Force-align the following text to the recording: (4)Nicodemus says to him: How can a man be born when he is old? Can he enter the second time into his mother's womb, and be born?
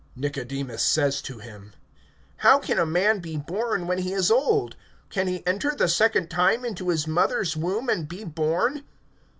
(4)Nicodemus 0.17 0.79
says 0.79 1.21
to 1.21 1.37
him: 1.37 1.73
How 2.37 2.57
can 2.57 2.79
a 2.79 2.87
man 2.87 3.19
be 3.19 3.37
born 3.37 3.85
when 3.85 3.99
he 3.99 4.13
is 4.13 4.31
old? 4.31 4.75
Can 5.11 5.27
he 5.27 5.45
enter 5.45 5.75
the 5.75 5.87
second 5.87 6.27
time 6.31 6.65
into 6.65 6.89
his 6.89 7.05
mother's 7.07 7.55
womb, 7.55 7.87
and 7.87 8.07
be 8.07 8.23
born? 8.23 8.83